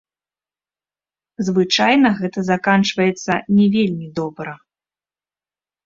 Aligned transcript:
Звычайна 1.49 2.09
гэта 2.23 2.39
заканчваецца 2.51 3.33
не 3.61 3.65
вельмі 3.79 4.13
добра. 4.21 4.59